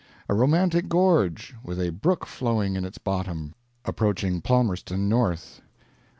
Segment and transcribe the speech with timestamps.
[0.27, 3.53] A romantic gorge, with a brook flowing in its bottom,
[3.85, 5.61] approaching Palmerston North.